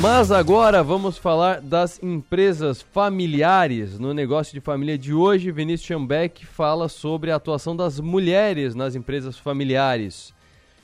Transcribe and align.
Mas 0.00 0.32
agora 0.32 0.82
vamos 0.82 1.18
falar 1.18 1.60
das 1.60 2.02
empresas 2.02 2.80
familiares. 2.80 3.98
No 3.98 4.14
negócio 4.14 4.54
de 4.54 4.60
família 4.60 4.96
de 4.96 5.12
hoje, 5.12 5.52
Vinícius 5.52 5.86
Schambeck 5.86 6.46
fala 6.46 6.88
sobre 6.88 7.30
a 7.30 7.36
atuação 7.36 7.76
das 7.76 8.00
mulheres 8.00 8.74
nas 8.74 8.94
empresas 8.94 9.38
familiares. 9.38 10.34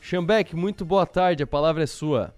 Schambeck, 0.02 0.54
muito 0.54 0.84
boa 0.84 1.06
tarde, 1.06 1.42
a 1.42 1.46
palavra 1.46 1.84
é 1.84 1.86
sua. 1.86 2.34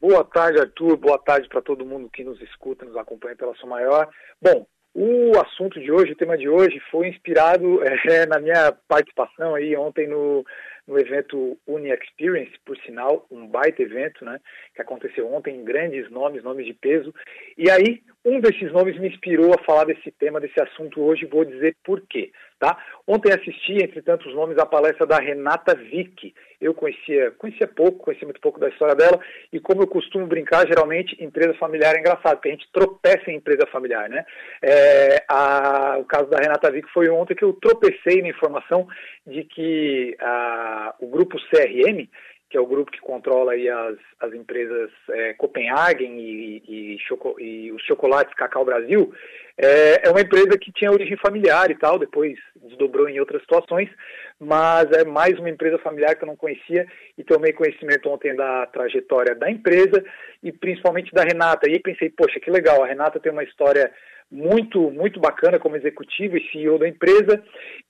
Boa 0.00 0.24
tarde, 0.24 0.60
Arthur. 0.60 0.96
Boa 0.98 1.18
tarde 1.18 1.48
para 1.48 1.60
todo 1.60 1.84
mundo 1.84 2.08
que 2.08 2.22
nos 2.22 2.40
escuta, 2.40 2.84
nos 2.84 2.96
acompanha 2.96 3.34
pela 3.34 3.54
sua 3.56 3.68
maior. 3.68 4.08
Bom, 4.40 4.64
o 4.94 5.32
assunto 5.40 5.80
de 5.80 5.90
hoje, 5.90 6.12
o 6.12 6.16
tema 6.16 6.38
de 6.38 6.48
hoje, 6.48 6.80
foi 6.92 7.08
inspirado 7.08 7.80
é, 8.08 8.24
na 8.26 8.38
minha 8.38 8.70
participação 8.86 9.56
aí 9.56 9.76
ontem 9.76 10.06
no 10.06 10.46
no 10.86 10.98
evento 10.98 11.58
Uni 11.66 11.90
Experience, 11.90 12.52
por 12.64 12.76
sinal, 12.78 13.26
um 13.30 13.46
baita 13.46 13.82
evento, 13.82 14.24
né, 14.24 14.38
que 14.74 14.82
aconteceu 14.82 15.32
ontem, 15.32 15.64
grandes 15.64 16.10
nomes, 16.10 16.42
nomes 16.42 16.66
de 16.66 16.74
peso. 16.74 17.14
E 17.56 17.70
aí, 17.70 18.02
um 18.24 18.40
desses 18.40 18.70
nomes 18.72 18.98
me 18.98 19.08
inspirou 19.08 19.54
a 19.54 19.62
falar 19.64 19.84
desse 19.84 20.10
tema, 20.12 20.40
desse 20.40 20.60
assunto 20.60 21.00
hoje, 21.00 21.26
vou 21.26 21.44
dizer 21.44 21.76
por 21.84 22.00
quê. 22.02 22.30
Tá? 22.64 22.78
Ontem 23.06 23.30
assisti, 23.30 23.74
entre 23.74 24.00
tantos 24.00 24.34
nomes, 24.34 24.56
a 24.56 24.64
palestra 24.64 25.06
da 25.06 25.18
Renata 25.18 25.74
Vick. 25.74 26.34
Eu 26.58 26.72
conhecia, 26.72 27.30
conhecia 27.32 27.68
pouco, 27.68 27.98
conhecia 27.98 28.26
muito 28.26 28.40
pouco 28.40 28.58
da 28.58 28.70
história 28.70 28.94
dela, 28.94 29.20
e 29.52 29.60
como 29.60 29.82
eu 29.82 29.86
costumo 29.86 30.26
brincar, 30.26 30.66
geralmente, 30.66 31.22
empresa 31.22 31.52
familiar 31.58 31.94
é 31.94 31.98
engraçado, 31.98 32.36
porque 32.36 32.48
a 32.48 32.52
gente 32.52 32.66
tropeça 32.72 33.30
em 33.30 33.36
empresa 33.36 33.66
familiar. 33.70 34.08
Né? 34.08 34.24
É, 34.62 35.24
a, 35.28 35.98
o 36.00 36.06
caso 36.06 36.30
da 36.30 36.38
Renata 36.38 36.70
Vick 36.70 36.88
foi 36.90 37.10
ontem 37.10 37.34
que 37.34 37.44
eu 37.44 37.52
tropecei 37.52 38.22
na 38.22 38.28
informação 38.28 38.88
de 39.26 39.44
que 39.44 40.16
a, 40.18 40.94
o 41.00 41.06
grupo 41.06 41.36
CRM, 41.50 42.08
que 42.54 42.58
é 42.58 42.60
o 42.60 42.66
grupo 42.68 42.92
que 42.92 43.00
controla 43.00 43.50
aí 43.50 43.68
as, 43.68 43.96
as 44.20 44.32
empresas 44.32 44.88
é, 45.10 45.34
Copenhagen 45.34 46.20
e, 46.20 46.62
e, 46.68 46.98
choco, 47.00 47.34
e, 47.40 47.72
os 47.72 47.82
chocolates 47.82 48.32
Cacau 48.34 48.64
Brasil, 48.64 49.12
é, 49.58 50.06
é, 50.06 50.10
uma 50.10 50.20
empresa 50.20 50.56
que 50.56 50.70
tinha 50.70 50.92
origem 50.92 51.16
familiar 51.16 51.68
e 51.68 51.74
tal, 51.74 51.98
depois 51.98 52.38
desdobrou 52.62 53.08
em 53.08 53.18
outras 53.18 53.42
situações, 53.42 53.90
mas 54.38 54.88
é 54.92 55.04
mais 55.04 55.36
uma 55.36 55.50
empresa 55.50 55.78
familiar 55.78 56.14
que 56.14 56.22
eu 56.22 56.28
não 56.28 56.36
conhecia 56.36 56.86
e 57.18 57.24
tomei 57.24 57.52
conhecimento 57.52 58.08
ontem 58.08 58.36
da 58.36 58.66
trajetória 58.66 59.34
da 59.34 59.50
empresa 59.50 60.04
e 60.40 60.52
principalmente 60.52 61.12
da 61.12 61.24
Renata. 61.24 61.68
E 61.68 61.80
pensei, 61.80 62.08
poxa, 62.08 62.38
que 62.38 62.52
legal, 62.52 62.84
a 62.84 62.86
Renata 62.86 63.18
tem 63.18 63.32
uma 63.32 63.42
história 63.42 63.90
muito, 64.30 64.92
muito 64.92 65.18
bacana 65.18 65.58
como 65.58 65.76
executiva 65.76 66.38
e 66.38 66.50
CEO 66.50 66.78
da 66.78 66.88
empresa 66.88 67.42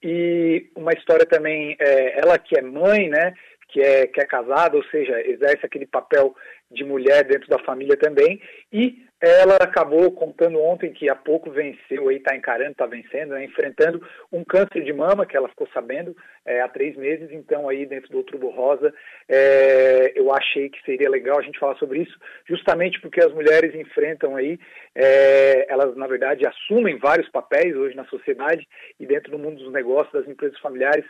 e 0.02 0.70
uma 0.74 0.92
história 0.92 1.26
também, 1.26 1.76
é, 1.78 2.20
ela 2.20 2.38
que 2.38 2.58
é 2.58 2.62
mãe, 2.62 3.08
né, 3.08 3.34
que 3.74 3.80
é, 3.80 4.06
que 4.06 4.20
é 4.20 4.24
casada, 4.24 4.76
ou 4.76 4.84
seja, 4.84 5.20
exerce 5.28 5.66
aquele 5.66 5.84
papel 5.84 6.32
de 6.70 6.84
mulher 6.84 7.24
dentro 7.24 7.48
da 7.48 7.58
família 7.58 7.96
também, 7.96 8.40
e 8.72 9.04
ela 9.20 9.56
acabou 9.56 10.12
contando 10.12 10.60
ontem 10.60 10.92
que 10.92 11.08
há 11.08 11.14
pouco 11.16 11.50
venceu, 11.50 12.08
aí 12.08 12.16
está 12.16 12.36
encarando, 12.36 12.70
está 12.70 12.86
vencendo, 12.86 13.30
né, 13.30 13.44
enfrentando 13.44 14.00
um 14.30 14.44
câncer 14.44 14.84
de 14.84 14.92
mama, 14.92 15.26
que 15.26 15.36
ela 15.36 15.48
ficou 15.48 15.66
sabendo 15.74 16.16
é, 16.46 16.60
há 16.60 16.68
três 16.68 16.96
meses, 16.96 17.32
então 17.32 17.68
aí 17.68 17.84
dentro 17.84 18.10
do 18.10 18.18
Outubro 18.18 18.50
Rosa, 18.50 18.94
é, 19.28 20.12
eu 20.14 20.32
achei 20.32 20.68
que 20.68 20.80
seria 20.84 21.10
legal 21.10 21.38
a 21.38 21.42
gente 21.42 21.58
falar 21.58 21.74
sobre 21.76 22.02
isso, 22.02 22.16
justamente 22.46 23.00
porque 23.00 23.20
as 23.20 23.32
mulheres 23.32 23.74
enfrentam 23.74 24.36
aí, 24.36 24.56
é, 24.94 25.66
elas 25.68 25.96
na 25.96 26.06
verdade 26.06 26.46
assumem 26.46 26.98
vários 26.98 27.28
papéis 27.30 27.74
hoje 27.74 27.96
na 27.96 28.04
sociedade 28.04 28.68
e 29.00 29.06
dentro 29.06 29.32
do 29.32 29.38
mundo 29.38 29.56
dos 29.56 29.72
negócios, 29.72 30.12
das 30.12 30.28
empresas 30.28 30.58
familiares, 30.60 31.04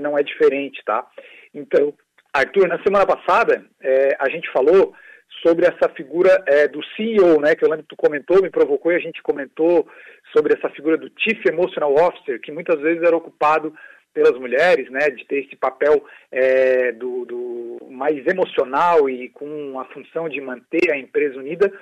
não 0.00 0.16
é 0.16 0.22
diferente, 0.22 0.82
tá? 0.84 1.06
Então, 1.54 1.94
Arthur, 2.32 2.66
na 2.66 2.82
semana 2.82 3.06
passada 3.06 3.64
é, 3.80 4.16
a 4.18 4.28
gente 4.28 4.50
falou 4.50 4.94
sobre 5.42 5.66
essa 5.66 5.88
figura 5.94 6.42
é, 6.46 6.66
do 6.68 6.82
CEO, 6.96 7.40
né, 7.40 7.54
que 7.54 7.64
eu 7.64 7.68
lembro 7.68 7.84
que 7.84 7.94
tu 7.94 7.96
comentou, 7.96 8.42
me 8.42 8.50
provocou 8.50 8.92
e 8.92 8.96
a 8.96 9.00
gente 9.00 9.22
comentou 9.22 9.86
sobre 10.32 10.54
essa 10.54 10.68
figura 10.70 10.96
do 10.96 11.10
Chief 11.18 11.44
Emotional 11.46 11.94
Officer, 11.94 12.40
que 12.40 12.52
muitas 12.52 12.80
vezes 12.80 13.02
era 13.02 13.16
ocupado 13.16 13.74
pelas 14.14 14.38
mulheres, 14.38 14.88
né, 14.90 15.10
de 15.10 15.24
ter 15.26 15.44
esse 15.44 15.56
papel 15.56 16.04
é, 16.30 16.92
do, 16.92 17.24
do, 17.24 17.78
mais 17.90 18.24
emocional 18.26 19.10
e 19.10 19.28
com 19.30 19.78
a 19.78 19.84
função 19.86 20.28
de 20.28 20.40
manter 20.40 20.92
a 20.92 20.96
empresa 20.96 21.38
unida, 21.38 21.72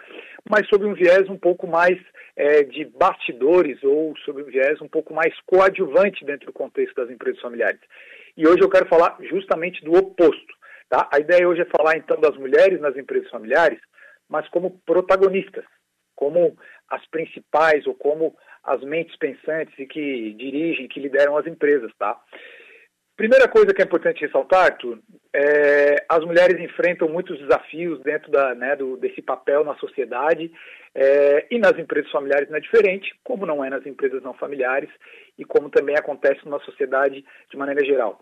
mas 0.49 0.66
sob 0.69 0.87
um 0.87 0.94
viés 0.94 1.28
um 1.28 1.37
pouco 1.37 1.66
mais 1.66 1.99
é, 2.34 2.62
de 2.62 2.87
bastidores 2.87 3.82
ou 3.84 4.16
sob 4.25 4.43
um 4.43 4.47
viés 4.47 4.81
um 4.81 4.88
pouco 4.88 5.12
mais 5.12 5.38
coadjuvante 5.47 6.25
dentro 6.25 6.47
do 6.47 6.53
contexto 6.53 6.97
das 6.97 7.11
empresas 7.11 7.41
familiares. 7.41 7.81
E 8.37 8.47
hoje 8.47 8.62
eu 8.62 8.70
quero 8.70 8.88
falar 8.88 9.16
justamente 9.20 9.84
do 9.84 9.93
oposto. 9.93 10.54
Tá? 10.88 11.09
A 11.12 11.19
ideia 11.19 11.48
hoje 11.48 11.62
é 11.62 11.76
falar 11.76 11.97
então 11.97 12.20
das 12.20 12.37
mulheres 12.37 12.81
nas 12.81 12.97
empresas 12.97 13.31
familiares, 13.31 13.81
mas 14.28 14.48
como 14.48 14.81
protagonistas, 14.84 15.65
como 16.15 16.56
as 16.88 17.04
principais 17.06 17.87
ou 17.87 17.94
como 17.94 18.37
as 18.62 18.82
mentes 18.82 19.16
pensantes 19.16 19.76
e 19.78 19.87
que 19.87 20.34
dirigem, 20.34 20.88
que 20.88 21.00
lideram 21.00 21.37
as 21.37 21.47
empresas, 21.47 21.91
tá? 21.98 22.20
Primeira 23.17 23.47
coisa 23.47 23.75
que 23.75 23.83
é 23.83 23.84
importante 23.84 24.25
ressaltar, 24.25 24.73
Arthur, 24.73 24.99
é, 25.34 26.05
as 26.09 26.25
mulheres 26.25 26.59
enfrentam 26.61 27.09
muitos 27.09 27.39
desafios 27.39 28.00
dentro 28.00 28.31
da, 28.31 28.55
né, 28.55 28.75
do, 28.75 28.97
desse 28.97 29.21
papel 29.21 29.65
na 29.65 29.75
sociedade 29.77 30.50
é, 30.95 31.47
e 31.50 31.59
nas 31.59 31.78
empresas 31.78 32.11
familiares 32.11 32.49
não 32.49 32.56
é 32.56 32.61
diferente, 32.61 33.15
como 33.23 33.47
não 33.47 33.65
é 33.65 33.71
nas 33.71 33.84
empresas 33.87 34.23
não 34.23 34.34
familiares 34.34 34.91
e 35.39 35.45
como 35.45 35.71
também 35.71 35.95
acontece 35.97 36.47
na 36.49 36.59
sociedade 36.61 37.25
de 37.50 37.56
maneira 37.56 37.84
geral. 37.84 38.21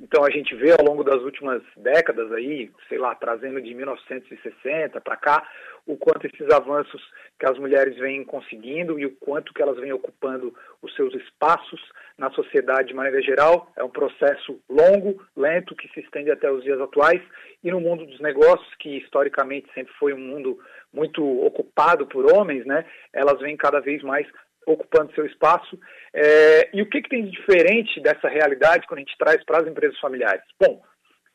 Então 0.00 0.24
a 0.24 0.30
gente 0.30 0.54
vê 0.54 0.72
ao 0.72 0.84
longo 0.84 1.02
das 1.02 1.22
últimas 1.22 1.62
décadas 1.76 2.30
aí, 2.32 2.70
sei 2.88 2.98
lá, 2.98 3.14
trazendo 3.14 3.60
de 3.60 3.74
1960 3.74 5.00
para 5.00 5.16
cá, 5.16 5.48
o 5.86 5.96
quanto 5.96 6.26
esses 6.26 6.52
avanços 6.52 7.00
que 7.38 7.46
as 7.46 7.58
mulheres 7.58 7.96
vêm 7.96 8.24
conseguindo 8.24 8.98
e 8.98 9.06
o 9.06 9.16
quanto 9.16 9.54
que 9.54 9.62
elas 9.62 9.78
vêm 9.78 9.92
ocupando 9.92 10.54
os 10.82 10.94
seus 10.96 11.14
espaços 11.14 11.80
na 12.18 12.30
sociedade 12.30 12.88
de 12.88 12.94
maneira 12.94 13.22
geral. 13.22 13.70
É 13.76 13.84
um 13.84 13.90
processo 13.90 14.60
longo, 14.68 15.22
lento, 15.36 15.76
que 15.76 15.88
se 15.88 16.00
estende 16.00 16.30
até 16.30 16.50
os 16.50 16.62
dias 16.62 16.80
atuais. 16.80 17.22
E 17.62 17.70
no 17.70 17.80
mundo 17.80 18.04
dos 18.04 18.20
negócios, 18.20 18.74
que 18.78 18.98
historicamente 18.98 19.72
sempre 19.72 19.92
foi 19.94 20.12
um 20.12 20.18
mundo 20.18 20.58
muito 20.92 21.22
ocupado 21.42 22.06
por 22.06 22.32
homens, 22.32 22.64
né, 22.64 22.84
elas 23.12 23.38
vêm 23.40 23.56
cada 23.56 23.80
vez 23.80 24.02
mais 24.02 24.26
ocupando 24.66 25.14
seu 25.14 25.24
espaço. 25.24 25.78
É, 26.12 26.76
e 26.76 26.82
o 26.82 26.90
que, 26.90 27.00
que 27.00 27.08
tem 27.08 27.24
de 27.24 27.30
diferente 27.30 28.00
dessa 28.00 28.28
realidade 28.28 28.86
quando 28.86 28.98
a 28.98 29.02
gente 29.02 29.16
traz 29.16 29.42
para 29.44 29.60
as 29.62 29.68
empresas 29.68 29.98
familiares? 29.98 30.42
Bom, 30.60 30.82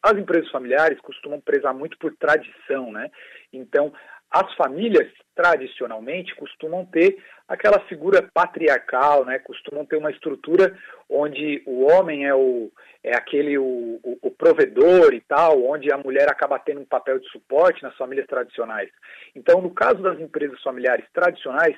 as 0.04 0.14
empresas 0.14 0.50
familiares 0.52 1.00
costumam 1.02 1.40
prezar 1.40 1.74
muito 1.74 1.98
por 1.98 2.14
tradição, 2.18 2.92
né? 2.92 3.10
Então, 3.54 3.94
as 4.32 4.54
famílias, 4.56 5.12
tradicionalmente, 5.36 6.34
costumam 6.36 6.86
ter 6.86 7.18
aquela 7.48 7.80
figura 7.82 8.28
patriarcal, 8.34 9.26
né? 9.26 9.38
Costumam 9.40 9.86
ter 9.86 9.98
uma 9.98 10.10
estrutura 10.10 10.76
onde 11.10 11.62
o 11.66 11.84
homem 11.92 12.26
é, 12.26 12.34
o, 12.34 12.72
é 13.04 13.16
aquele 13.16 13.58
o, 13.58 14.00
o, 14.02 14.18
o 14.22 14.32
provedor 14.32 15.14
e 15.14 15.20
tal, 15.20 15.66
onde 15.66 15.92
a 15.92 15.98
mulher 15.98 16.30
acaba 16.30 16.58
tendo 16.58 16.80
um 16.80 16.86
papel 16.86 17.20
de 17.20 17.30
suporte 17.30 17.84
nas 17.84 17.96
famílias 17.98 18.26
tradicionais. 18.26 18.90
Então, 19.36 19.62
no 19.62 19.72
caso 19.72 20.02
das 20.02 20.18
empresas 20.20 20.62
familiares 20.64 21.06
tradicionais, 21.14 21.76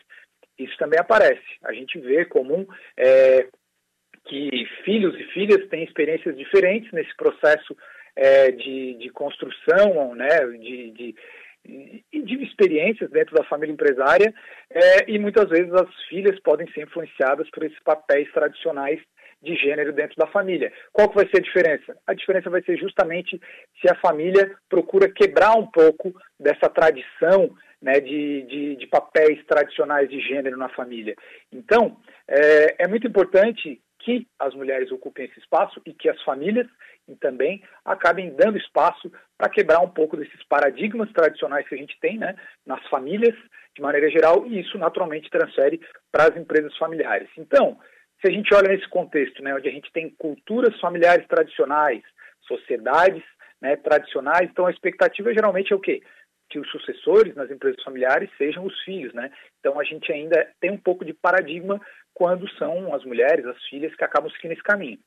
isso 0.58 0.78
também 0.78 1.00
aparece. 1.00 1.44
A 1.64 1.74
gente 1.74 2.00
vê 2.00 2.26
comum 2.26 2.66
é, 2.98 3.48
que 4.26 4.66
filhos 4.84 5.16
e 5.20 5.24
filhas 5.34 5.68
têm 5.70 5.84
experiências 5.84 6.38
diferentes 6.38 6.92
nesse 6.92 7.16
processo 7.16 7.76
é, 8.16 8.52
de, 8.52 8.96
de, 8.96 9.10
construção, 9.10 10.14
né, 10.16 10.46
de, 10.60 10.92
de, 10.92 11.16
de, 12.12 12.44
experiências 12.44 13.10
dentro 13.10 13.36
da 13.36 13.44
família 13.46 13.74
empresária, 13.74 14.34
é, 14.70 15.10
e 15.10 15.18
muitas 15.18 15.50
vezes 15.50 15.74
as 15.74 15.90
filhas 16.08 16.40
podem 16.42 16.68
ser 16.72 16.84
influenciadas 16.84 17.50
por 17.50 17.64
esses 17.64 17.80
papéis 17.84 18.32
tradicionais 18.32 19.00
de 19.42 19.56
gênero 19.56 19.92
dentro 19.92 20.16
da 20.16 20.28
família. 20.28 20.72
Qual 20.94 21.10
que 21.10 21.16
vai 21.16 21.28
ser 21.28 21.38
a 21.38 21.44
diferença? 21.44 21.98
A 22.08 22.14
diferença 22.14 22.50
vai 22.50 22.64
ser 22.64 22.78
justamente 22.78 23.40
se 23.82 23.92
a 23.92 23.96
família 23.96 24.56
procura 24.70 25.12
quebrar 25.12 25.58
um 25.58 25.68
pouco 25.68 26.14
dessa 26.40 26.70
tradição 26.70 27.54
né, 27.84 28.00
de, 28.00 28.44
de, 28.44 28.76
de, 28.78 28.88
papéis 28.88 29.46
tradicionais 29.46 30.10
de 30.10 30.22
gênero 30.22 30.58
na 30.58 30.70
família. 30.70 31.16
Então, 31.52 31.98
é, 32.26 32.84
é, 32.86 32.88
muito 32.88 33.06
importante 33.06 33.82
que 34.00 34.26
as 34.40 34.56
mulheres 34.56 34.90
ocupem 34.90 35.26
esse 35.26 35.38
espaço 35.40 35.82
e 35.86 35.94
que 35.94 36.10
as 36.10 36.22
famílias 36.24 36.66
também 37.20 37.62
acabem 37.84 38.34
dando 38.36 38.58
espaço 38.58 39.12
para 39.38 39.50
quebrar 39.50 39.82
um 39.82 39.90
pouco 39.90 40.16
desses 40.16 40.42
paradigmas 40.48 41.12
tradicionais 41.12 41.68
que 41.68 41.76
a 41.76 41.78
gente 41.78 42.00
tem 42.00 42.18
né, 42.18 42.36
nas 42.66 42.86
famílias, 42.88 43.36
de 43.76 43.82
maneira 43.82 44.10
geral, 44.10 44.46
e 44.48 44.62
isso 44.62 44.78
naturalmente 44.78 45.30
transfere 45.30 45.82
para 46.10 46.30
as 46.30 46.38
empresas 46.38 46.76
familiares. 46.78 47.30
Então, 47.38 47.78
se 48.22 48.30
a 48.30 48.32
gente 48.32 48.54
olha 48.54 48.70
nesse 48.70 48.88
contexto, 48.88 49.44
né, 49.44 49.54
onde 49.54 49.68
a 49.68 49.72
gente 49.72 49.92
tem 49.92 50.10
culturas 50.12 50.80
familiares 50.80 51.28
tradicionais, 51.28 52.02
sociedades 52.48 53.24
né, 53.62 53.76
tradicionais, 53.76 54.50
então 54.50 54.66
a 54.66 54.72
expectativa 54.72 55.34
geralmente 55.34 55.74
é 55.74 55.76
o 55.76 55.80
quê? 55.80 56.02
Que 56.54 56.60
os 56.60 56.70
sucessores 56.70 57.34
nas 57.36 57.50
empresas 57.50 57.82
familiares 57.82 58.30
sejam 58.38 58.64
os 58.64 58.80
filhos, 58.84 59.12
né? 59.14 59.32
Então 59.60 59.80
a 59.80 59.84
gente 59.84 60.12
ainda 60.14 60.48
tem 60.62 60.70
um 60.70 60.78
pouco 60.78 61.04
de 61.04 61.12
paradigma 61.12 61.82
quando 62.14 62.48
são 62.52 62.94
as 62.94 63.04
mulheres, 63.04 63.44
as 63.46 63.62
filhas 63.66 63.94
que 63.96 64.04
acabam 64.04 64.30
seguindo 64.30 64.52
esse 64.52 64.62
caminho. 64.62 65.00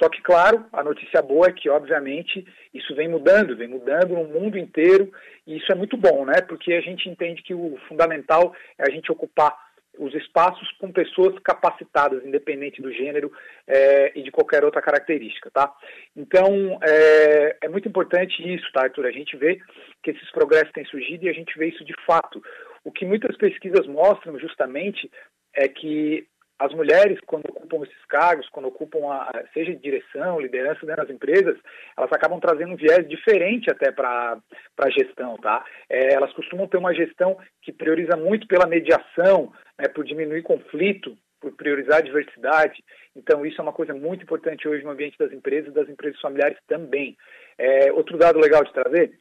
Só 0.00 0.08
que, 0.08 0.22
claro, 0.22 0.66
a 0.72 0.82
notícia 0.82 1.20
boa 1.20 1.48
é 1.48 1.52
que, 1.52 1.68
obviamente, 1.68 2.46
isso 2.72 2.94
vem 2.94 3.08
mudando, 3.08 3.56
vem 3.56 3.68
mudando 3.68 4.14
no 4.14 4.24
mundo 4.24 4.56
inteiro, 4.56 5.12
e 5.46 5.56
isso 5.56 5.70
é 5.70 5.74
muito 5.74 5.96
bom, 5.96 6.24
né? 6.24 6.40
Porque 6.48 6.72
a 6.74 6.80
gente 6.80 7.08
entende 7.08 7.42
que 7.42 7.54
o 7.54 7.76
fundamental 7.88 8.54
é 8.78 8.84
a 8.88 8.90
gente 8.90 9.10
ocupar 9.10 9.56
os 9.98 10.14
espaços 10.14 10.70
com 10.78 10.92
pessoas 10.92 11.38
capacitadas, 11.40 12.24
independente 12.24 12.82
do 12.82 12.92
gênero 12.92 13.32
é, 13.66 14.12
e 14.14 14.22
de 14.22 14.30
qualquer 14.30 14.64
outra 14.64 14.82
característica, 14.82 15.50
tá? 15.50 15.72
Então, 16.16 16.78
é, 16.82 17.56
é, 17.62 17.68
muito 17.68 17.88
importante 17.88 18.42
isso, 18.42 18.70
tá, 18.72 18.82
Arthur? 18.82 19.06
A 19.06 19.12
gente 19.12 19.36
vê 19.36 19.60
que 20.02 20.10
esses 20.10 20.30
progressos 20.30 20.72
têm 20.72 20.84
surgido 20.86 21.24
e 21.24 21.28
a 21.28 21.32
gente 21.32 21.56
vê 21.58 21.68
isso 21.68 21.84
de 21.84 21.94
fato. 22.06 22.42
O 22.84 22.92
que 22.92 23.04
muitas 23.04 23.36
pesquisas 23.36 23.86
mostram, 23.86 24.38
justamente, 24.38 25.10
é 25.54 25.68
que 25.68 26.26
as 26.58 26.72
mulheres, 26.72 27.18
quando 27.26 27.46
ocupam 27.48 27.82
esses 27.82 28.04
cargos, 28.06 28.48
quando 28.48 28.68
ocupam, 28.68 29.10
a, 29.10 29.44
seja 29.52 29.72
de 29.72 29.82
direção, 29.82 30.40
liderança 30.40 30.86
dentro 30.86 31.02
das 31.02 31.14
empresas, 31.14 31.58
elas 31.96 32.12
acabam 32.12 32.38
trazendo 32.40 32.72
um 32.72 32.76
viés 32.76 33.08
diferente 33.08 33.70
até 33.70 33.90
para 33.90 34.38
a 34.78 34.90
gestão, 34.90 35.36
tá? 35.36 35.64
É, 35.88 36.14
elas 36.14 36.32
costumam 36.32 36.68
ter 36.68 36.76
uma 36.76 36.94
gestão 36.94 37.36
que 37.62 37.72
prioriza 37.72 38.16
muito 38.16 38.46
pela 38.46 38.66
mediação, 38.66 39.52
né, 39.78 39.88
por 39.88 40.04
diminuir 40.04 40.42
conflito, 40.42 41.16
por 41.40 41.52
priorizar 41.52 41.98
a 41.98 42.02
diversidade. 42.02 42.82
Então, 43.14 43.44
isso 43.44 43.60
é 43.60 43.62
uma 43.62 43.72
coisa 43.72 43.92
muito 43.92 44.22
importante 44.22 44.66
hoje 44.66 44.84
no 44.84 44.90
ambiente 44.90 45.18
das 45.18 45.32
empresas 45.32 45.70
e 45.70 45.74
das 45.74 45.88
empresas 45.88 46.20
familiares 46.20 46.56
também. 46.66 47.16
É, 47.58 47.92
outro 47.92 48.16
dado 48.16 48.38
legal 48.38 48.64
de 48.64 48.72
trazer 48.72 49.18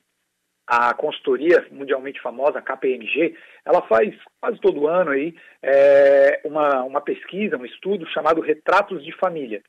a 0.65 0.94
consultoria 0.94 1.65
mundialmente 1.71 2.21
famosa, 2.21 2.60
a 2.60 2.62
KPMG, 2.62 3.36
ela 3.65 3.81
faz 3.83 4.15
quase 4.39 4.60
todo 4.60 4.88
ano 4.88 5.12
aí 5.12 5.36
é, 5.62 6.42
uma, 6.44 6.83
uma 6.83 7.01
pesquisa, 7.01 7.57
um 7.57 7.65
estudo 7.65 8.07
chamado 8.07 8.42
Retratos 8.42 9.04
de 9.04 9.12
Família. 9.18 9.62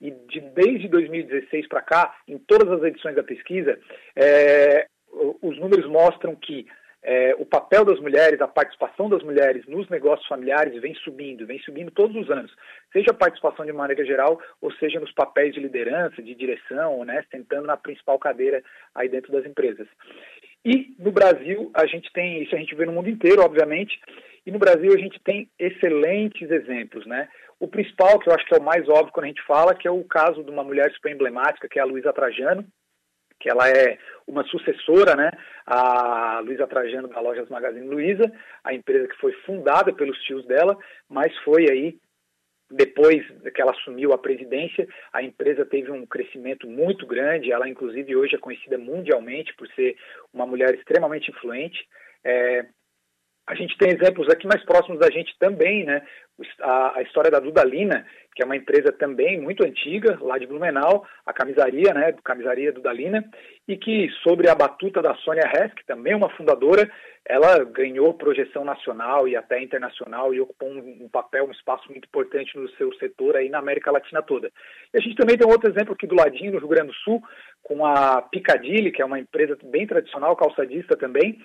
E 0.00 0.10
de, 0.10 0.40
desde 0.40 0.88
2016 0.88 1.68
para 1.68 1.80
cá, 1.80 2.14
em 2.28 2.38
todas 2.38 2.70
as 2.70 2.82
edições 2.82 3.16
da 3.16 3.22
pesquisa, 3.22 3.78
é, 4.14 4.86
os 5.42 5.58
números 5.58 5.86
mostram 5.86 6.34
que 6.36 6.66
é, 7.06 7.36
o 7.38 7.46
papel 7.46 7.84
das 7.84 8.00
mulheres, 8.00 8.40
a 8.40 8.48
participação 8.48 9.08
das 9.08 9.22
mulheres 9.22 9.64
nos 9.68 9.88
negócios 9.88 10.26
familiares 10.26 10.80
vem 10.80 10.92
subindo, 10.96 11.46
vem 11.46 11.60
subindo 11.60 11.88
todos 11.92 12.16
os 12.16 12.28
anos, 12.28 12.52
seja 12.92 13.12
a 13.12 13.14
participação 13.14 13.64
de 13.64 13.72
maneira 13.72 14.04
geral, 14.04 14.40
ou 14.60 14.72
seja 14.72 14.98
nos 14.98 15.12
papéis 15.12 15.54
de 15.54 15.60
liderança, 15.60 16.20
de 16.20 16.34
direção, 16.34 17.04
né, 17.04 17.24
sentando 17.30 17.68
na 17.68 17.76
principal 17.76 18.18
cadeira 18.18 18.60
aí 18.92 19.08
dentro 19.08 19.30
das 19.30 19.46
empresas. 19.46 19.86
E 20.66 20.96
no 20.98 21.12
Brasil 21.12 21.70
a 21.72 21.86
gente 21.86 22.12
tem 22.12 22.42
isso, 22.42 22.52
a 22.52 22.58
gente 22.58 22.74
vê 22.74 22.84
no 22.84 22.90
mundo 22.90 23.08
inteiro, 23.08 23.40
obviamente, 23.40 24.00
e 24.44 24.50
no 24.50 24.58
Brasil 24.58 24.92
a 24.92 24.98
gente 24.98 25.20
tem 25.20 25.48
excelentes 25.56 26.50
exemplos, 26.50 27.06
né? 27.06 27.28
O 27.60 27.68
principal, 27.68 28.18
que 28.18 28.28
eu 28.28 28.34
acho 28.34 28.44
que 28.44 28.52
é 28.52 28.58
o 28.58 28.64
mais 28.64 28.88
óbvio 28.88 29.12
quando 29.12 29.26
a 29.26 29.28
gente 29.28 29.46
fala, 29.46 29.76
que 29.76 29.86
é 29.86 29.90
o 29.92 30.02
caso 30.02 30.42
de 30.42 30.50
uma 30.50 30.64
mulher 30.64 30.90
super 30.92 31.12
emblemática, 31.12 31.68
que 31.68 31.78
é 31.78 31.82
a 31.82 31.84
Luísa 31.84 32.12
Trajano, 32.12 32.66
que 33.38 33.48
ela 33.48 33.68
é 33.68 33.96
uma 34.26 34.42
sucessora, 34.42 35.14
né, 35.14 35.30
a 35.64 36.40
Luísa 36.40 36.66
Trajano 36.66 37.06
da 37.06 37.20
Lojas 37.20 37.48
Magazine 37.48 37.86
Luiza, 37.86 38.24
a 38.64 38.74
empresa 38.74 39.06
que 39.06 39.20
foi 39.20 39.32
fundada 39.46 39.92
pelos 39.92 40.18
tios 40.22 40.44
dela, 40.46 40.76
mas 41.08 41.32
foi 41.44 41.70
aí 41.70 41.96
depois 42.70 43.24
que 43.54 43.62
ela 43.62 43.72
assumiu 43.72 44.12
a 44.12 44.18
presidência, 44.18 44.88
a 45.12 45.22
empresa 45.22 45.64
teve 45.64 45.90
um 45.90 46.04
crescimento 46.04 46.66
muito 46.66 47.06
grande. 47.06 47.52
Ela, 47.52 47.68
inclusive, 47.68 48.16
hoje 48.16 48.34
é 48.34 48.38
conhecida 48.38 48.76
mundialmente 48.76 49.54
por 49.54 49.68
ser 49.68 49.96
uma 50.32 50.46
mulher 50.46 50.74
extremamente 50.74 51.30
influente. 51.30 51.86
É, 52.24 52.66
a 53.46 53.54
gente 53.54 53.78
tem 53.78 53.90
exemplos 53.90 54.28
aqui 54.28 54.46
mais 54.46 54.64
próximos 54.64 54.98
da 54.98 55.10
gente 55.10 55.36
também, 55.38 55.84
né? 55.84 56.04
A, 56.60 56.98
a, 56.98 57.02
história 57.02 57.30
da 57.30 57.40
Dudalina, 57.40 58.06
que 58.34 58.42
é 58.42 58.44
uma 58.44 58.56
empresa 58.56 58.92
também 58.92 59.40
muito 59.40 59.64
antiga, 59.64 60.18
lá 60.20 60.36
de 60.36 60.46
Blumenau, 60.46 61.06
a 61.24 61.32
camisaria, 61.32 61.94
né? 61.94 62.14
Camisaria 62.22 62.72
Dudalina, 62.72 63.24
e 63.66 63.76
que, 63.76 64.10
sobre 64.22 64.48
a 64.48 64.54
batuta 64.54 65.00
da 65.00 65.14
Sônia 65.16 65.50
Hess, 65.50 65.72
que 65.72 65.86
também 65.86 66.12
é 66.12 66.16
uma 66.16 66.28
fundadora, 66.36 66.90
ela 67.28 67.64
ganhou 67.64 68.14
projeção 68.14 68.64
nacional 68.64 69.26
e 69.26 69.34
até 69.34 69.60
internacional 69.60 70.32
e 70.32 70.40
ocupou 70.40 70.68
um, 70.68 71.04
um, 71.04 71.08
papel, 71.08 71.46
um 71.46 71.50
espaço 71.50 71.90
muito 71.90 72.04
importante 72.04 72.56
no 72.56 72.68
seu 72.72 72.92
setor 72.94 73.36
aí 73.36 73.48
na 73.48 73.58
América 73.58 73.90
Latina 73.90 74.22
toda. 74.22 74.50
E 74.94 74.98
a 74.98 75.00
gente 75.00 75.16
também 75.16 75.36
tem 75.36 75.50
outro 75.50 75.70
exemplo 75.70 75.94
aqui 75.94 76.06
do 76.06 76.14
ladinho, 76.14 76.52
no 76.52 76.58
Rio 76.58 76.68
Grande 76.68 76.88
do 76.88 76.94
Sul, 76.94 77.22
com 77.62 77.84
a 77.84 78.22
Piccadilly, 78.22 78.92
que 78.92 79.02
é 79.02 79.04
uma 79.04 79.18
empresa 79.18 79.58
bem 79.64 79.86
tradicional, 79.86 80.36
calçadista 80.36 80.96
também, 80.96 81.36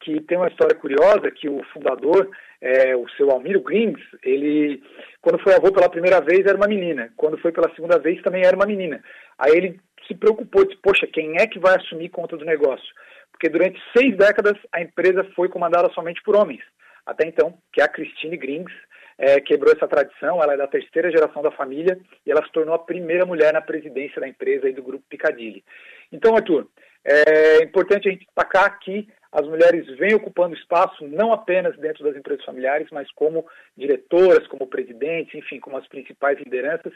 que 0.00 0.20
tem 0.22 0.36
uma 0.36 0.48
história 0.48 0.76
curiosa, 0.76 1.30
que 1.30 1.48
o 1.48 1.62
fundador, 1.72 2.28
é, 2.60 2.96
o 2.96 3.08
seu 3.10 3.30
Almiro 3.30 3.60
Grings, 3.62 4.02
ele, 4.22 4.82
quando 5.20 5.38
foi 5.42 5.54
avô 5.54 5.72
pela 5.72 5.88
primeira 5.88 6.20
vez, 6.20 6.46
era 6.46 6.56
uma 6.56 6.68
menina. 6.68 7.12
Quando 7.16 7.38
foi 7.38 7.52
pela 7.52 7.74
segunda 7.74 7.98
vez, 7.98 8.22
também 8.22 8.44
era 8.44 8.56
uma 8.56 8.66
menina. 8.66 9.02
Aí 9.38 9.52
ele 9.52 9.80
se 10.06 10.14
preocupou, 10.14 10.64
disse, 10.64 10.80
poxa, 10.82 11.06
quem 11.06 11.36
é 11.38 11.46
que 11.46 11.58
vai 11.58 11.76
assumir 11.76 12.08
conta 12.08 12.36
do 12.36 12.44
negócio? 12.44 12.92
porque 13.40 13.48
durante 13.48 13.80
seis 13.96 14.14
décadas 14.18 14.52
a 14.70 14.82
empresa 14.82 15.24
foi 15.34 15.48
comandada 15.48 15.90
somente 15.94 16.22
por 16.22 16.36
homens. 16.36 16.60
Até 17.06 17.26
então, 17.26 17.56
que 17.72 17.80
é 17.80 17.84
a 17.84 17.88
Christine 17.88 18.36
Grings, 18.36 18.72
é, 19.16 19.40
quebrou 19.40 19.72
essa 19.74 19.88
tradição, 19.88 20.42
ela 20.42 20.52
é 20.52 20.56
da 20.58 20.66
terceira 20.66 21.10
geração 21.10 21.42
da 21.42 21.50
família 21.50 21.98
e 22.26 22.30
ela 22.30 22.44
se 22.44 22.52
tornou 22.52 22.74
a 22.74 22.78
primeira 22.78 23.24
mulher 23.24 23.50
na 23.50 23.62
presidência 23.62 24.20
da 24.20 24.28
empresa 24.28 24.68
e 24.68 24.74
do 24.74 24.82
grupo 24.82 25.04
Piccadilly. 25.08 25.64
Então, 26.12 26.36
Arthur, 26.36 26.68
é 27.02 27.62
importante 27.62 28.08
a 28.08 28.12
gente 28.12 28.26
destacar 28.26 28.78
que 28.80 29.08
as 29.32 29.46
mulheres 29.46 29.86
vêm 29.98 30.14
ocupando 30.14 30.54
espaço 30.54 31.06
não 31.06 31.32
apenas 31.32 31.76
dentro 31.78 32.02
das 32.04 32.16
empresas 32.16 32.44
familiares, 32.44 32.88
mas 32.90 33.10
como 33.12 33.46
diretoras, 33.76 34.46
como 34.48 34.66
presidentes, 34.66 35.34
enfim, 35.34 35.60
como 35.60 35.76
as 35.76 35.86
principais 35.88 36.38
lideranças. 36.38 36.92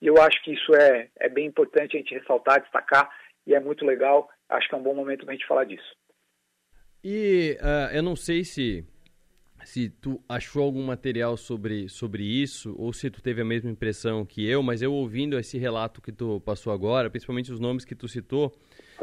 E 0.00 0.06
eu 0.06 0.20
acho 0.20 0.42
que 0.42 0.52
isso 0.52 0.74
é, 0.74 1.08
é 1.18 1.28
bem 1.28 1.46
importante 1.46 1.96
a 1.96 2.00
gente 2.00 2.14
ressaltar, 2.14 2.60
destacar, 2.60 3.08
e 3.46 3.54
é 3.54 3.60
muito 3.60 3.84
legal 3.84 4.28
acho 4.48 4.68
que 4.68 4.74
é 4.74 4.78
um 4.78 4.82
bom 4.82 4.94
momento 4.94 5.24
para 5.24 5.34
a 5.34 5.36
gente 5.36 5.46
falar 5.46 5.64
disso. 5.64 5.96
E 7.04 7.56
uh, 7.60 7.94
eu 7.94 8.02
não 8.02 8.16
sei 8.16 8.44
se 8.44 8.84
se 9.64 9.90
tu 9.90 10.22
achou 10.28 10.62
algum 10.62 10.82
material 10.82 11.36
sobre, 11.36 11.88
sobre 11.88 12.22
isso 12.22 12.74
ou 12.78 12.92
se 12.92 13.10
tu 13.10 13.20
teve 13.20 13.42
a 13.42 13.44
mesma 13.44 13.70
impressão 13.70 14.24
que 14.24 14.48
eu, 14.48 14.62
mas 14.62 14.80
eu 14.80 14.94
ouvindo 14.94 15.38
esse 15.38 15.58
relato 15.58 16.00
que 16.00 16.12
tu 16.12 16.40
passou 16.40 16.72
agora, 16.72 17.10
principalmente 17.10 17.52
os 17.52 17.60
nomes 17.60 17.84
que 17.84 17.94
tu 17.94 18.08
citou 18.08 18.56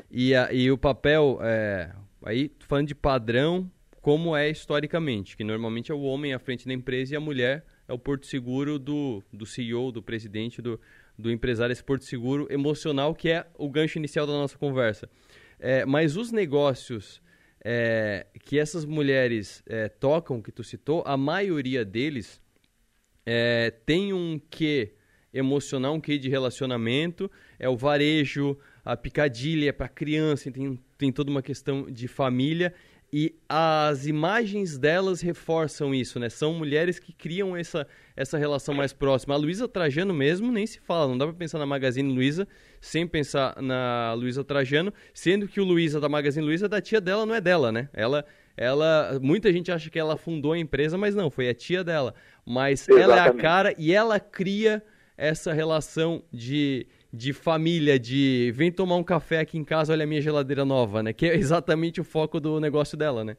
e, 0.10 0.34
a, 0.34 0.52
e 0.52 0.72
o 0.72 0.78
papel, 0.78 1.38
é, 1.42 1.92
aí 2.26 2.52
falando 2.60 2.88
de 2.88 2.96
padrão, 2.96 3.72
como 4.02 4.36
é 4.36 4.50
historicamente, 4.50 5.38
que 5.38 5.44
normalmente 5.44 5.92
é 5.92 5.96
o 5.96 6.02
homem 6.02 6.34
à 6.34 6.40
frente 6.40 6.68
da 6.68 6.74
empresa 6.74 7.14
e 7.14 7.18
a 7.18 7.20
mulher 7.20 7.66
é 7.88 7.94
o 7.94 8.00
porto 8.00 8.26
seguro 8.26 8.78
do, 8.78 9.24
do 9.32 9.46
CEO, 9.46 9.92
do 9.92 10.02
presidente, 10.02 10.62
do, 10.62 10.80
do 11.18 11.32
empresário, 11.32 11.72
esse 11.72 11.84
porto 11.84 12.04
seguro 12.04 12.48
emocional 12.52 13.14
que 13.14 13.30
é 13.30 13.46
o 13.58 13.70
gancho 13.70 13.98
inicial 13.98 14.26
da 14.26 14.34
nossa 14.34 14.58
conversa. 14.58 15.10
É, 15.60 15.86
mas 15.86 16.18
os 16.18 16.32
negócios 16.32 17.22
é, 17.64 18.28
que 18.44 18.60
essas 18.60 18.86
mulheres 18.86 19.64
é, 19.68 19.88
tocam, 19.88 20.42
que 20.42 20.52
tu 20.52 20.64
citou, 20.64 21.04
a 21.06 21.16
maioria 21.16 21.86
deles 21.86 22.42
é, 23.26 23.72
tem 23.86 24.14
um 24.14 24.40
quê 24.50 24.94
emocional, 25.34 25.96
um 25.96 26.00
quê 26.00 26.18
de 26.18 26.30
relacionamento, 26.30 27.30
é 27.60 27.68
o 27.68 27.76
varejo, 27.76 28.58
a 28.86 28.96
picadilha 28.96 29.70
é 29.70 29.72
para 29.72 29.90
criança, 29.90 30.52
tem, 30.52 30.80
tem 30.96 31.12
toda 31.12 31.32
uma 31.32 31.42
questão 31.42 31.90
de 31.92 32.08
família 32.08 32.72
e 33.12 33.34
as 33.48 34.06
imagens 34.06 34.78
delas 34.78 35.22
reforçam 35.22 35.96
isso, 35.96 36.20
né? 36.20 36.30
São 36.30 36.54
mulheres 36.54 37.00
que 37.00 37.14
criam 37.14 37.56
essa, 37.56 37.88
essa 38.16 38.38
relação 38.38 38.76
mais 38.76 38.92
próxima. 38.94 39.34
A 39.34 39.38
Luísa 39.38 39.68
Trajano 39.68 40.14
mesmo 40.14 40.52
nem 40.52 40.68
se 40.68 40.80
fala, 40.80 41.08
não 41.08 41.18
dá 41.18 41.26
para 41.26 41.34
pensar 41.34 41.58
na 41.58 41.66
Magazine 41.66 42.14
Luiza 42.14 42.48
sem 42.82 43.08
pensar 43.08 43.62
na 43.62 44.14
Luísa 44.14 44.44
Trajano, 44.44 44.94
sendo 45.14 45.48
que 45.48 45.60
o 45.60 45.64
Luísa 45.64 46.00
da 46.00 46.10
Magazine 46.10 46.46
Luiza 46.46 46.68
da 46.68 46.82
tia 46.82 47.00
dela 47.00 47.26
não 47.26 47.34
é 47.34 47.42
dela, 47.42 47.72
né? 47.72 47.90
Ela 47.94 48.26
ela 48.58 49.20
muita 49.22 49.52
gente 49.52 49.72
acha 49.72 49.90
que 49.90 50.00
ela 50.00 50.16
fundou 50.16 50.54
a 50.54 50.60
empresa, 50.60 50.98
mas 50.98 51.16
não, 51.16 51.30
foi 51.30 51.50
a 51.50 51.54
tia 51.54 51.84
dela. 51.84 52.14
Mas 52.46 52.88
Exatamente. 52.88 53.04
ela 53.04 53.26
é 53.26 53.30
a 53.30 53.34
cara 53.34 53.76
e 53.78 53.94
ela 53.94 54.20
cria 54.20 54.84
essa 55.18 55.54
relação 55.54 56.24
de 56.32 56.86
de 57.16 57.34
família, 57.34 57.98
de 57.98 58.52
vem 58.56 58.72
tomar 58.72 58.96
um 58.96 59.04
café 59.04 59.40
aqui 59.40 59.58
em 59.58 59.64
casa, 59.64 59.94
olha 59.94 60.04
a 60.04 60.08
minha 60.08 60.22
geladeira 60.22 60.66
nova, 60.66 61.02
né? 61.02 61.14
Que 61.14 61.28
é 61.28 61.36
exatamente 61.36 62.02
o 62.02 62.04
foco 62.04 62.40
do 62.40 62.60
negócio 62.60 62.98
dela, 62.98 63.24
né? 63.24 63.38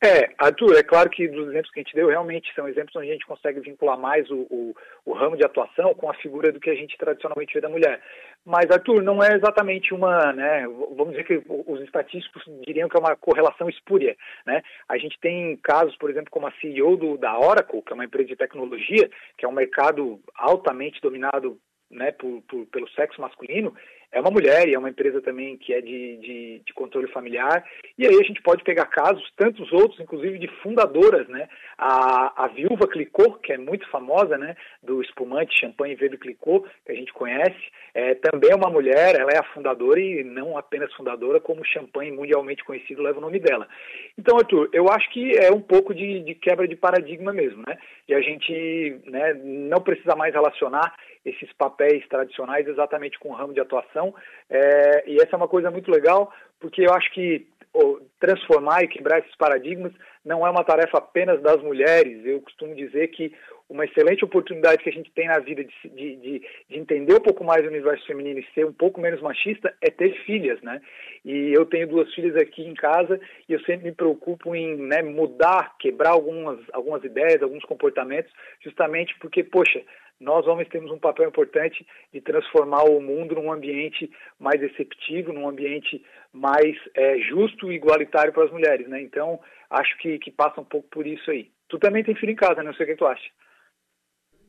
É, 0.00 0.30
Arthur, 0.38 0.76
é 0.76 0.82
claro 0.84 1.10
que 1.10 1.26
dos 1.26 1.48
exemplos 1.48 1.72
que 1.72 1.80
a 1.80 1.82
gente 1.82 1.94
deu, 1.94 2.06
realmente 2.06 2.54
são 2.54 2.68
exemplos 2.68 2.94
onde 2.94 3.08
a 3.08 3.12
gente 3.14 3.26
consegue 3.26 3.58
vincular 3.58 3.98
mais 3.98 4.30
o, 4.30 4.46
o, 4.48 4.74
o, 5.04 5.12
ramo 5.12 5.36
de 5.36 5.44
atuação 5.44 5.92
com 5.92 6.08
a 6.08 6.14
figura 6.14 6.52
do 6.52 6.60
que 6.60 6.70
a 6.70 6.74
gente 6.76 6.96
tradicionalmente 6.96 7.52
vê 7.52 7.60
da 7.60 7.68
mulher. 7.68 8.00
Mas, 8.44 8.70
Arthur, 8.70 9.02
não 9.02 9.20
é 9.20 9.34
exatamente 9.34 9.92
uma, 9.92 10.32
né, 10.32 10.68
vamos 10.96 11.10
dizer 11.10 11.24
que 11.24 11.42
os 11.48 11.80
estatísticos 11.80 12.44
diriam 12.64 12.88
que 12.88 12.96
é 12.96 13.00
uma 13.00 13.16
correlação 13.16 13.68
espúria, 13.68 14.16
né? 14.46 14.62
A 14.88 14.96
gente 14.98 15.18
tem 15.18 15.56
casos, 15.56 15.96
por 15.96 16.08
exemplo, 16.10 16.30
como 16.30 16.46
a 16.46 16.52
CEO 16.60 16.96
do, 16.96 17.18
da 17.18 17.36
Oracle, 17.36 17.82
que 17.82 17.92
é 17.92 17.94
uma 17.94 18.04
empresa 18.04 18.28
de 18.28 18.36
tecnologia, 18.36 19.10
que 19.36 19.44
é 19.44 19.48
um 19.48 19.52
mercado 19.52 20.20
altamente 20.36 21.00
dominado 21.00 21.58
né, 21.90 22.12
por, 22.12 22.42
por, 22.42 22.66
pelo 22.66 22.88
sexo 22.90 23.20
masculino, 23.20 23.74
é 24.10 24.20
uma 24.20 24.30
mulher 24.30 24.66
e 24.66 24.74
é 24.74 24.78
uma 24.78 24.88
empresa 24.88 25.20
também 25.20 25.56
que 25.58 25.72
é 25.74 25.80
de, 25.80 26.16
de, 26.16 26.62
de, 26.64 26.72
controle 26.72 27.08
familiar. 27.08 27.62
E 27.98 28.06
aí 28.06 28.14
a 28.14 28.24
gente 28.24 28.40
pode 28.40 28.64
pegar 28.64 28.86
casos, 28.86 29.22
tantos 29.36 29.70
outros, 29.70 30.00
inclusive 30.00 30.38
de 30.38 30.48
fundadoras, 30.62 31.28
né? 31.28 31.46
A, 31.76 32.44
a 32.44 32.48
viúva 32.48 32.88
Clicô, 32.88 33.34
que 33.34 33.52
é 33.52 33.58
muito 33.58 33.86
famosa, 33.90 34.38
né? 34.38 34.56
Do 34.82 35.02
espumante 35.02 35.58
champanhe 35.60 35.94
verde 35.94 36.16
Clicô, 36.16 36.64
que 36.86 36.92
a 36.92 36.94
gente 36.94 37.12
conhece, 37.12 37.60
é, 37.94 38.14
também 38.14 38.50
é 38.50 38.56
uma 38.56 38.70
mulher, 38.70 39.14
ela 39.18 39.30
é 39.30 39.38
a 39.38 39.52
fundadora 39.52 40.00
e 40.00 40.24
não 40.24 40.56
apenas 40.56 40.92
fundadora, 40.94 41.38
como 41.38 41.64
champanhe 41.64 42.10
mundialmente 42.10 42.64
conhecido 42.64 43.02
leva 43.02 43.18
o 43.18 43.22
nome 43.22 43.38
dela. 43.38 43.68
Então, 44.16 44.38
Arthur, 44.38 44.70
eu 44.72 44.88
acho 44.88 45.10
que 45.10 45.36
é 45.36 45.50
um 45.52 45.60
pouco 45.60 45.94
de, 45.94 46.20
de 46.20 46.34
quebra 46.34 46.66
de 46.66 46.76
paradigma 46.76 47.32
mesmo, 47.32 47.62
né? 47.66 47.76
E 48.08 48.14
a 48.14 48.22
gente 48.22 49.02
né, 49.06 49.34
não 49.34 49.82
precisa 49.82 50.16
mais 50.16 50.32
relacionar 50.32 50.94
esses 51.28 51.52
papéis 51.52 52.06
tradicionais 52.08 52.66
exatamente 52.66 53.18
com 53.18 53.30
o 53.30 53.34
ramo 53.34 53.52
de 53.52 53.60
atuação. 53.60 54.14
É, 54.48 55.04
e 55.06 55.16
essa 55.16 55.34
é 55.34 55.36
uma 55.36 55.48
coisa 55.48 55.70
muito 55.70 55.90
legal, 55.90 56.32
porque 56.60 56.82
eu 56.82 56.92
acho 56.92 57.12
que 57.12 57.46
oh, 57.72 58.00
transformar 58.20 58.82
e 58.82 58.88
quebrar 58.88 59.18
esses 59.20 59.34
paradigmas 59.36 59.92
não 60.24 60.46
é 60.46 60.50
uma 60.50 60.64
tarefa 60.64 60.98
apenas 60.98 61.40
das 61.40 61.62
mulheres. 61.62 62.24
Eu 62.24 62.40
costumo 62.42 62.74
dizer 62.74 63.08
que 63.08 63.32
uma 63.68 63.84
excelente 63.84 64.24
oportunidade 64.24 64.82
que 64.82 64.88
a 64.88 64.92
gente 64.92 65.10
tem 65.12 65.26
na 65.26 65.38
vida 65.40 65.62
de, 65.62 65.90
de, 65.90 66.16
de, 66.16 66.38
de, 66.68 66.78
entender 66.78 67.14
um 67.14 67.20
pouco 67.20 67.44
mais 67.44 67.62
o 67.64 67.68
universo 67.68 68.06
feminino 68.06 68.40
e 68.40 68.46
ser 68.54 68.64
um 68.64 68.72
pouco 68.72 69.00
menos 69.00 69.20
machista 69.20 69.74
é 69.82 69.90
ter 69.90 70.14
filhas, 70.24 70.60
né? 70.62 70.80
E 71.24 71.52
eu 71.54 71.66
tenho 71.66 71.86
duas 71.86 72.12
filhas 72.14 72.34
aqui 72.36 72.62
em 72.62 72.74
casa 72.74 73.20
e 73.46 73.52
eu 73.52 73.60
sempre 73.60 73.88
me 73.88 73.94
preocupo 73.94 74.54
em 74.54 74.76
né, 74.76 75.02
mudar, 75.02 75.76
quebrar 75.78 76.12
algumas, 76.12 76.58
algumas 76.72 77.04
ideias, 77.04 77.42
alguns 77.42 77.64
comportamentos, 77.64 78.32
justamente 78.62 79.14
porque, 79.18 79.44
poxa, 79.44 79.82
nós 80.20 80.46
homens 80.46 80.68
temos 80.68 80.90
um 80.90 80.98
papel 80.98 81.28
importante 81.28 81.86
de 82.12 82.20
transformar 82.20 82.84
o 82.84 83.00
mundo 83.00 83.36
num 83.36 83.52
ambiente 83.52 84.10
mais 84.38 84.60
receptivo, 84.60 85.32
num 85.32 85.48
ambiente 85.48 86.04
mais 86.32 86.76
é, 86.94 87.18
justo 87.20 87.70
e 87.70 87.76
igualitário 87.76 88.32
para 88.32 88.44
as 88.44 88.50
mulheres, 88.50 88.88
né? 88.88 89.00
Então, 89.00 89.38
acho 89.70 89.96
que, 89.98 90.18
que 90.18 90.30
passa 90.30 90.60
um 90.60 90.64
pouco 90.64 90.88
por 90.88 91.06
isso 91.06 91.30
aí. 91.30 91.50
Tu 91.68 91.78
também 91.78 92.02
tem 92.02 92.14
filho 92.14 92.32
em 92.32 92.36
casa, 92.36 92.56
né? 92.56 92.64
Não 92.64 92.74
sei 92.74 92.86
o 92.86 92.88
que 92.88 92.96
tu 92.96 93.06
acha. 93.06 93.28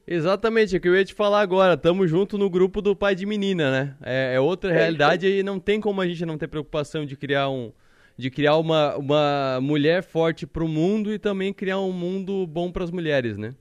Exatamente, 0.08 0.74
é 0.74 0.80
o 0.80 0.82
que 0.82 0.88
eu 0.88 0.96
ia 0.96 1.06
te 1.06 1.14
falar 1.14 1.42
agora. 1.42 1.78
Tamo 1.78 2.08
junto 2.08 2.36
no 2.36 2.50
grupo 2.50 2.82
do 2.82 2.96
pai 2.96 3.14
de 3.14 3.28
menina, 3.28 3.70
né? 3.70 3.96
É, 4.04 4.34
é 4.36 4.40
outra 4.40 4.72
é 4.72 4.74
realidade 4.74 5.28
e 5.28 5.44
não 5.44 5.60
tem 5.60 5.80
como 5.80 6.02
a 6.02 6.08
gente 6.08 6.26
não 6.26 6.38
ter 6.38 6.48
preocupação 6.48 7.06
de 7.06 7.16
criar 7.16 7.48
um, 7.50 7.72
de 8.18 8.32
criar 8.32 8.58
uma, 8.58 8.98
uma 8.98 9.60
mulher 9.62 10.02
forte 10.02 10.48
para 10.48 10.64
o 10.64 10.68
mundo 10.68 11.14
e 11.14 11.20
também 11.20 11.54
criar 11.54 11.80
um 11.80 11.94
mundo 11.94 12.48
bom 12.48 12.72
para 12.72 12.84
as 12.84 12.90
mulheres, 12.90 13.38
né? 13.38 13.54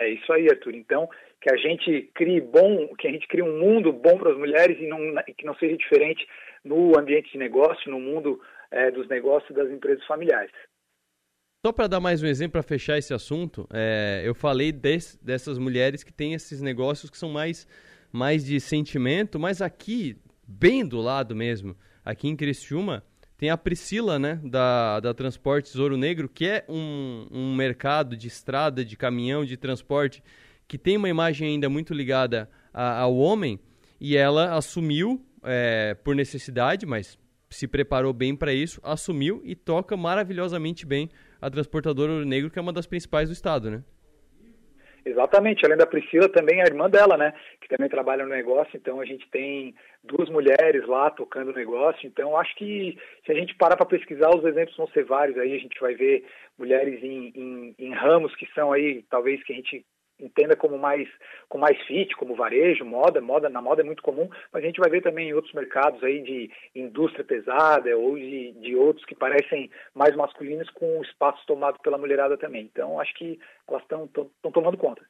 É 0.00 0.08
isso 0.08 0.32
aí, 0.32 0.48
Arthur. 0.50 0.74
Então, 0.74 1.08
que 1.40 1.52
a 1.52 1.56
gente 1.56 2.10
crie 2.14 2.40
bom, 2.40 2.94
que 2.96 3.06
a 3.06 3.12
gente 3.12 3.28
crie 3.28 3.42
um 3.42 3.58
mundo 3.58 3.92
bom 3.92 4.18
para 4.18 4.32
as 4.32 4.38
mulheres 4.38 4.78
e 4.80 4.86
não, 4.86 4.98
que 5.36 5.44
não 5.44 5.54
seja 5.56 5.76
diferente 5.76 6.26
no 6.64 6.98
ambiente 6.98 7.30
de 7.30 7.38
negócio, 7.38 7.90
no 7.90 8.00
mundo 8.00 8.40
é, 8.70 8.90
dos 8.90 9.06
negócios 9.08 9.54
das 9.54 9.70
empresas 9.70 10.04
familiares. 10.06 10.52
Só 11.64 11.72
para 11.72 11.86
dar 11.86 12.00
mais 12.00 12.22
um 12.22 12.26
exemplo 12.26 12.52
para 12.52 12.62
fechar 12.62 12.96
esse 12.96 13.12
assunto, 13.12 13.68
é, 13.70 14.22
eu 14.24 14.34
falei 14.34 14.72
des, 14.72 15.16
dessas 15.16 15.58
mulheres 15.58 16.02
que 16.02 16.12
têm 16.12 16.32
esses 16.32 16.62
negócios 16.62 17.10
que 17.10 17.18
são 17.18 17.28
mais, 17.28 17.68
mais 18.10 18.42
de 18.42 18.58
sentimento, 18.58 19.38
mas 19.38 19.60
aqui, 19.60 20.16
bem 20.48 20.86
do 20.86 20.98
lado 20.98 21.36
mesmo, 21.36 21.76
aqui 22.02 22.28
em 22.28 22.36
Criciúma, 22.36 23.04
tem 23.40 23.48
a 23.48 23.56
Priscila, 23.56 24.18
né, 24.18 24.38
da, 24.44 25.00
da 25.00 25.14
Transportes 25.14 25.74
Ouro 25.76 25.96
Negro, 25.96 26.28
que 26.28 26.44
é 26.44 26.62
um, 26.68 27.26
um 27.30 27.56
mercado 27.56 28.14
de 28.14 28.28
estrada, 28.28 28.84
de 28.84 28.98
caminhão, 28.98 29.46
de 29.46 29.56
transporte, 29.56 30.22
que 30.68 30.76
tem 30.76 30.98
uma 30.98 31.08
imagem 31.08 31.48
ainda 31.48 31.66
muito 31.66 31.94
ligada 31.94 32.50
a, 32.70 32.98
ao 32.98 33.16
homem, 33.16 33.58
e 33.98 34.14
ela 34.14 34.54
assumiu, 34.54 35.24
é, 35.42 35.96
por 36.04 36.14
necessidade, 36.14 36.84
mas 36.84 37.18
se 37.48 37.66
preparou 37.66 38.12
bem 38.12 38.36
para 38.36 38.52
isso, 38.52 38.78
assumiu 38.84 39.40
e 39.42 39.54
toca 39.54 39.96
maravilhosamente 39.96 40.84
bem 40.84 41.08
a 41.40 41.48
Transportadora 41.48 42.12
Ouro 42.12 42.26
Negro, 42.26 42.50
que 42.50 42.58
é 42.58 42.62
uma 42.62 42.74
das 42.74 42.86
principais 42.86 43.30
do 43.30 43.32
estado, 43.32 43.70
né? 43.70 43.82
Exatamente, 45.04 45.64
além 45.64 45.78
da 45.78 45.86
Priscila, 45.86 46.28
também 46.28 46.60
a 46.60 46.66
irmã 46.66 46.88
dela, 46.88 47.16
né? 47.16 47.32
Que 47.60 47.68
também 47.68 47.88
trabalha 47.88 48.24
no 48.24 48.30
negócio, 48.30 48.76
então 48.76 49.00
a 49.00 49.04
gente 49.04 49.28
tem 49.30 49.74
duas 50.04 50.28
mulheres 50.28 50.86
lá 50.86 51.10
tocando 51.10 51.50
o 51.50 51.54
negócio. 51.54 52.06
Então, 52.06 52.36
acho 52.36 52.54
que 52.56 52.98
se 53.24 53.32
a 53.32 53.34
gente 53.34 53.54
parar 53.54 53.76
para 53.76 53.86
pesquisar, 53.86 54.30
os 54.30 54.44
exemplos 54.44 54.76
vão 54.76 54.88
ser 54.88 55.04
vários. 55.04 55.38
Aí 55.38 55.54
a 55.54 55.58
gente 55.58 55.78
vai 55.80 55.94
ver 55.94 56.24
mulheres 56.58 57.02
em, 57.02 57.32
em, 57.34 57.74
em 57.78 57.94
ramos 57.94 58.34
que 58.36 58.46
são 58.54 58.72
aí, 58.72 59.02
talvez 59.08 59.42
que 59.44 59.52
a 59.52 59.56
gente 59.56 59.84
entenda 60.20 60.54
como 60.56 60.78
mais 60.78 61.08
com 61.48 61.58
mais 61.58 61.80
fit, 61.86 62.14
como 62.16 62.34
varejo, 62.34 62.84
moda, 62.84 63.20
moda 63.20 63.48
na 63.48 63.60
moda 63.60 63.82
é 63.82 63.84
muito 63.84 64.02
comum, 64.02 64.28
mas 64.52 64.62
a 64.62 64.66
gente 64.66 64.80
vai 64.80 64.90
ver 64.90 65.02
também 65.02 65.30
em 65.30 65.32
outros 65.32 65.54
mercados 65.54 66.02
aí 66.02 66.22
de 66.22 66.50
indústria 66.74 67.24
pesada 67.24 67.96
ou 67.96 68.16
de, 68.16 68.52
de 68.52 68.76
outros 68.76 69.04
que 69.04 69.14
parecem 69.14 69.70
mais 69.94 70.14
masculinos 70.14 70.68
com 70.70 71.02
espaço 71.02 71.44
tomado 71.46 71.78
pela 71.80 71.98
mulherada 71.98 72.36
também. 72.36 72.68
Então 72.70 73.00
acho 73.00 73.14
que 73.14 73.38
elas 73.68 73.82
estão 73.82 74.06
tomando 74.52 74.76
conta. 74.76 75.02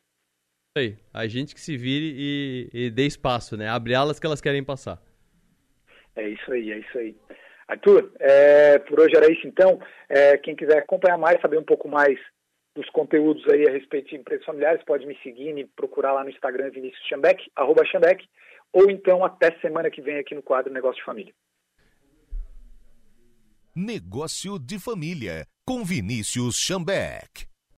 Aí, 0.79 0.97
a 1.13 1.27
gente 1.27 1.53
que 1.53 1.61
se 1.61 1.77
vire 1.77 2.15
e, 2.17 2.71
e 2.73 2.91
dê 2.91 3.05
espaço, 3.05 3.57
né? 3.57 3.69
Abre 3.69 3.93
alas 3.93 4.21
que 4.21 4.27
elas 4.27 4.41
querem 4.41 4.63
passar. 4.63 5.03
É 6.15 6.29
isso 6.29 6.53
aí, 6.53 6.71
é 6.71 6.79
isso 6.79 6.99
aí. 6.99 7.17
Arthur, 7.67 8.13
é, 8.19 8.79
por 8.79 9.01
hoje 9.01 9.17
era 9.17 9.31
isso 9.31 9.47
então. 9.47 9.81
É, 10.09 10.37
quem 10.39 10.57
quiser 10.57 10.79
acompanhar 10.79 11.19
mais, 11.19 11.41
saber 11.41 11.59
um 11.59 11.65
pouco 11.65 11.89
mais 11.89 12.19
dos 12.81 12.91
conteúdos 12.91 13.47
aí 13.49 13.69
a 13.69 13.73
respeito 13.73 14.09
de 14.09 14.17
empresas 14.17 14.45
familiares, 14.45 14.83
pode 14.85 15.07
me 15.07 15.17
seguir, 15.23 15.53
me 15.53 15.67
procurar 15.67 16.13
lá 16.13 16.25
no 16.25 16.31
Instagram 16.31 16.71
Vinícius 16.71 17.07
Chambeck, 17.07 17.51
arroba 17.55 17.83
ou 18.73 18.91
então 18.91 19.25
até 19.25 19.59
semana 19.61 19.91
que 19.91 20.01
vem 20.01 20.19
aqui 20.19 20.35
no 20.35 20.43
quadro 20.43 20.73
Negócio 20.73 20.99
de 20.99 21.05
Família. 21.05 21.35
Negócio 23.75 24.59
de 24.59 24.79
Família, 24.79 25.47
com 25.65 25.85
Vinícius 25.85 26.57
Chambeck. 26.57 27.50